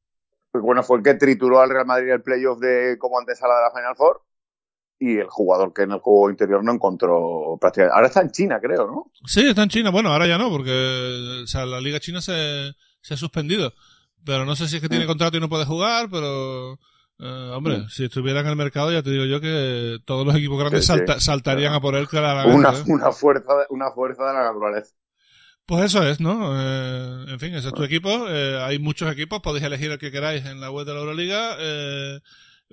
Pues 0.51 0.63
bueno, 0.63 0.81
fue 0.83 0.97
el 0.97 1.03
que 1.03 1.15
trituró 1.15 1.59
al 1.59 1.69
Real 1.69 1.85
Madrid 1.85 2.07
en 2.07 2.13
el 2.15 2.21
playoff 2.21 2.59
de 2.59 2.95
como 2.99 3.19
antesala 3.19 3.55
de 3.55 3.61
la 3.63 3.71
Final 3.71 3.95
Four 3.97 4.21
y 4.99 5.17
el 5.17 5.27
jugador 5.27 5.73
que 5.73 5.81
en 5.81 5.91
el 5.91 5.99
juego 5.99 6.29
interior 6.29 6.63
no 6.63 6.71
encontró 6.73 7.57
prácticamente. 7.59 7.95
Ahora 7.95 8.07
está 8.07 8.21
en 8.21 8.31
China, 8.31 8.59
creo, 8.61 8.87
¿no? 8.87 9.11
Sí, 9.25 9.45
está 9.47 9.63
en 9.63 9.69
China. 9.69 9.89
Bueno, 9.89 10.13
ahora 10.13 10.25
ya 10.27 10.37
no, 10.37 10.49
porque 10.49 11.41
o 11.43 11.47
sea, 11.47 11.65
la 11.65 11.81
Liga 11.81 11.99
China 11.99 12.21
se, 12.21 12.71
se 13.01 13.13
ha 13.13 13.17
suspendido. 13.17 13.73
Pero 14.25 14.45
no 14.45 14.55
sé 14.55 14.69
si 14.69 14.77
es 14.77 14.81
que 14.81 14.87
tiene 14.87 15.03
Mm. 15.03 15.07
contrato 15.09 15.35
y 15.35 15.41
no 15.41 15.49
puede 15.49 15.65
jugar, 15.65 16.07
pero... 16.09 16.79
eh, 17.19 17.51
hombre, 17.53 17.79
Mm. 17.79 17.89
si 17.89 18.05
estuviera 18.05 18.39
en 18.41 18.47
el 18.47 18.55
mercado 18.55 18.91
ya 18.91 19.01
te 19.03 19.11
digo 19.11 19.25
yo 19.25 19.39
que 19.39 19.99
todos 20.05 20.25
los 20.25 20.35
equipos 20.35 20.59
grandes 20.59 20.85
Sí, 20.85 20.91
sí. 20.93 20.97
salta- 20.99 21.19
saltarían 21.19 21.73
a 21.73 21.79
por 21.81 21.95
él 21.95 22.07
claramente. 22.07 22.57
Una, 22.57 22.69
¿eh? 22.71 22.83
una, 22.87 23.11
fuerza, 23.11 23.51
una 23.69 23.91
fuerza 23.91 24.23
de 24.25 24.33
la 24.33 24.43
naturaleza. 24.45 24.93
Pues 25.65 25.85
eso 25.85 26.03
es, 26.05 26.19
¿no? 26.19 26.51
Eh, 26.59 27.25
en 27.29 27.39
fin, 27.39 27.53
ese 27.55 27.69
es 27.69 27.73
tu 27.73 27.83
equipo. 27.83 28.09
Eh, 28.27 28.59
hay 28.61 28.79
muchos 28.79 29.09
equipos, 29.11 29.39
podéis 29.41 29.63
elegir 29.63 29.91
el 29.91 29.97
que 29.97 30.11
queráis 30.11 30.45
en 30.45 30.59
la 30.59 30.69
web 30.71 30.85
de 30.85 30.93
la 30.93 30.99
Euroliga. 30.99 31.55
Eh, 31.59 32.19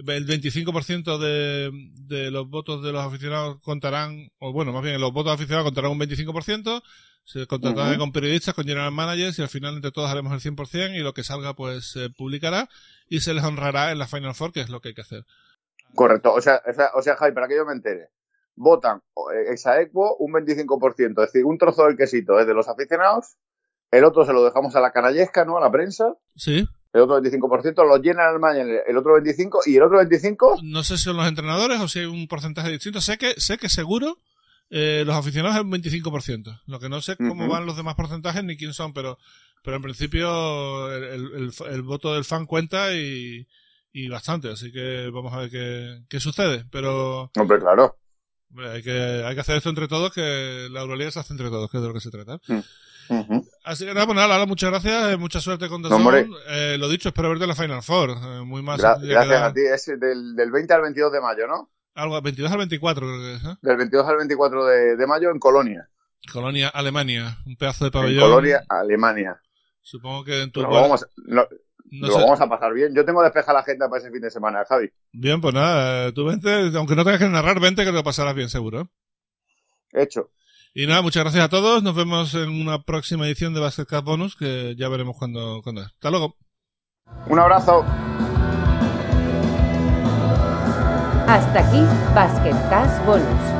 el 0.06 0.26
25% 0.26 1.18
de, 1.18 1.70
de 2.06 2.30
los 2.30 2.48
votos 2.48 2.82
de 2.82 2.92
los 2.92 3.04
aficionados 3.04 3.60
contarán, 3.62 4.30
o 4.38 4.52
bueno, 4.52 4.72
más 4.72 4.82
bien 4.82 5.00
los 5.00 5.12
votos 5.12 5.32
aficionados 5.32 5.66
contarán 5.66 5.92
un 5.92 6.00
25%. 6.00 6.82
Se 7.24 7.46
contratarán 7.46 7.92
Ujú. 7.92 8.00
con 8.00 8.12
periodistas, 8.12 8.54
con 8.54 8.64
general 8.64 8.90
managers 8.92 9.38
y 9.38 9.42
al 9.42 9.48
final 9.48 9.76
entre 9.76 9.92
todos 9.92 10.10
haremos 10.10 10.32
el 10.32 10.40
100% 10.40 10.96
y 10.96 11.00
lo 11.00 11.12
que 11.12 11.22
salga 11.22 11.54
pues 11.54 11.90
se 11.92 12.10
publicará 12.10 12.68
y 13.08 13.20
se 13.20 13.34
les 13.34 13.44
honrará 13.44 13.92
en 13.92 13.98
la 13.98 14.08
Final 14.08 14.34
Four, 14.34 14.52
que 14.52 14.60
es 14.60 14.70
lo 14.70 14.80
que 14.80 14.88
hay 14.88 14.94
que 14.94 15.02
hacer. 15.02 15.24
Correcto. 15.94 16.32
O 16.32 16.40
sea, 16.40 16.62
o 16.66 16.72
sea, 16.72 16.90
o 16.94 17.02
sea, 17.02 17.16
Javi, 17.16 17.32
para 17.32 17.46
que 17.46 17.56
yo 17.56 17.66
me 17.66 17.72
entere, 17.72 18.08
votan 18.56 19.02
eh, 19.34 19.52
Exaequo 19.52 20.16
un 20.16 20.32
25%, 20.32 21.10
es 21.10 21.32
decir, 21.32 21.44
un 21.44 21.58
trozo 21.58 21.86
del 21.86 21.96
quesito 21.96 22.40
es 22.40 22.46
de 22.46 22.54
los 22.54 22.68
aficionados, 22.68 23.36
el 23.90 24.04
otro 24.04 24.24
se 24.24 24.32
lo 24.32 24.44
dejamos 24.44 24.74
a 24.76 24.80
la 24.80 24.92
canallesca, 24.92 25.44
¿no? 25.44 25.56
A 25.56 25.60
la 25.60 25.70
prensa, 25.70 26.14
Sí, 26.36 26.66
el 26.92 27.00
otro 27.02 27.20
25% 27.20 27.86
lo 27.86 27.96
llenan 27.98 28.32
el 28.34 28.40
mañana, 28.40 28.72
el 28.86 28.96
otro 28.96 29.16
25% 29.18 29.60
y 29.66 29.76
el 29.76 29.82
otro 29.82 30.00
25% 30.02 30.60
no 30.62 30.82
sé 30.82 30.96
si 30.98 31.04
son 31.04 31.16
los 31.16 31.26
entrenadores 31.28 31.80
o 31.80 31.88
si 31.88 32.00
hay 32.00 32.06
un 32.06 32.26
porcentaje 32.28 32.70
distinto. 32.70 33.00
Sé 33.00 33.16
que, 33.18 33.34
sé 33.40 33.58
que 33.58 33.68
seguro 33.68 34.18
eh, 34.70 35.02
los 35.06 35.14
aficionados 35.16 35.56
es 35.56 35.62
un 35.64 35.70
25%. 35.72 36.60
Lo 36.66 36.78
que 36.80 36.88
no 36.88 37.00
sé 37.00 37.16
cómo 37.16 37.48
van 37.48 37.66
los 37.66 37.76
demás 37.76 37.94
porcentajes 37.96 38.42
ni 38.44 38.56
quién 38.56 38.72
son, 38.72 38.92
pero, 38.92 39.18
pero 39.62 39.76
en 39.76 39.82
principio 39.82 40.92
el, 40.92 41.52
el- 41.70 41.82
voto 41.82 42.14
del 42.14 42.24
fan 42.24 42.46
cuenta 42.46 42.92
y, 42.94 43.46
y 43.92 44.08
bastante. 44.08 44.48
Así 44.50 44.70
que 44.72 45.10
vamos 45.12 45.32
a 45.32 45.38
ver 45.40 45.50
qué, 45.50 46.02
qué 46.08 46.20
sucede. 46.20 46.64
Pero 46.70 47.30
Hombre, 47.36 47.58
claro. 47.58 47.96
hombre, 48.50 48.70
hay 48.70 48.82
que, 48.82 48.92
hay 49.24 49.34
que 49.34 49.40
hacer 49.40 49.56
esto 49.56 49.70
entre 49.70 49.88
todos, 49.88 50.12
que 50.12 50.68
la 50.70 50.80
Euroliga 50.82 51.10
se 51.10 51.18
hace 51.20 51.32
entre 51.34 51.48
todos, 51.50 51.70
que 51.70 51.76
es 51.78 51.82
de 51.82 51.88
lo 51.88 51.94
que 51.94 52.00
se 52.00 52.10
trata. 52.10 52.40
Ujú. 53.08 53.44
Así 53.70 53.84
que 53.86 53.94
nada, 53.94 54.04
pues 54.06 54.16
nada, 54.16 54.44
muchas 54.46 54.70
gracias, 54.70 55.12
eh, 55.12 55.16
mucha 55.16 55.40
suerte 55.40 55.68
con 55.68 55.80
The 55.82 55.88
No. 55.90 56.10
Eh, 56.48 56.76
lo 56.78 56.88
dicho, 56.88 57.08
espero 57.10 57.28
verte 57.28 57.44
en 57.44 57.50
la 57.50 57.54
Final 57.54 57.82
Four. 57.82 58.10
Eh, 58.10 58.42
muy 58.44 58.62
más. 58.62 58.80
Gra- 58.80 58.98
gracias 59.00 59.26
queda 59.26 59.46
a 59.46 59.52
ti. 59.52 59.60
Es 59.60 59.86
del, 59.86 60.34
del 60.34 60.50
20 60.50 60.74
al 60.74 60.82
22 60.82 61.12
de 61.12 61.20
mayo, 61.20 61.46
¿no? 61.46 61.70
Algo, 61.94 62.20
22 62.20 62.50
al 62.50 62.58
24 62.58 63.06
creo 63.06 63.20
que 63.20 63.34
es, 63.34 63.44
¿eh? 63.44 63.56
Del 63.62 63.76
22 63.76 64.06
al 64.08 64.16
24 64.16 64.64
de, 64.66 64.96
de 64.96 65.06
mayo 65.06 65.30
en 65.30 65.38
Colonia. 65.38 65.88
Colonia, 66.32 66.68
Alemania. 66.68 67.38
Un 67.46 67.56
pedazo 67.56 67.84
de 67.84 67.88
En 67.88 67.92
pabellón. 67.92 68.28
Colonia, 68.30 68.64
Alemania. 68.68 69.40
Supongo 69.82 70.24
que 70.24 70.42
en 70.42 70.50
tu 70.50 70.62
Nos 70.62 70.70
lo, 70.72 70.80
vamos, 70.80 71.06
no- 71.26 71.46
no 71.92 72.06
lo 72.08 72.12
sé. 72.14 72.20
vamos 72.22 72.40
a 72.40 72.48
pasar 72.48 72.72
bien. 72.74 72.92
Yo 72.94 73.04
tengo 73.04 73.22
despejada 73.22 73.54
la 73.54 73.60
agenda 73.60 73.88
para 73.88 74.00
ese 74.02 74.10
fin 74.10 74.20
de 74.20 74.30
semana, 74.30 74.64
Javi. 74.68 74.90
Bien, 75.12 75.40
pues 75.40 75.54
nada, 75.54 76.08
eh, 76.08 76.12
tú 76.12 76.24
vente, 76.26 76.70
aunque 76.76 76.96
no 76.96 77.04
tengas 77.04 77.20
que 77.20 77.28
narrar, 77.28 77.60
vente 77.60 77.84
que 77.84 77.92
lo 77.92 78.02
pasarás 78.02 78.34
bien 78.34 78.48
seguro. 78.48 78.90
Hecho. 79.92 80.30
Y 80.72 80.86
nada, 80.86 81.02
muchas 81.02 81.24
gracias 81.24 81.44
a 81.44 81.48
todos. 81.48 81.82
Nos 81.82 81.96
vemos 81.96 82.34
en 82.34 82.48
una 82.48 82.82
próxima 82.82 83.26
edición 83.26 83.54
de 83.54 83.60
Basket 83.60 83.86
Cup 83.86 84.04
Bonus 84.04 84.36
que 84.36 84.76
ya 84.78 84.88
veremos 84.88 85.16
cuándo, 85.16 85.60
cuándo 85.62 85.80
es. 85.82 85.88
Hasta 85.88 86.10
luego. 86.10 86.36
Un 87.26 87.38
abrazo. 87.40 87.84
Hasta 91.26 91.60
aquí 91.60 91.80
Basket 92.14 92.56
Cash 92.68 93.04
Bonus. 93.04 93.59